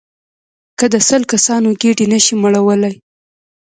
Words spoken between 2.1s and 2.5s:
نه شئ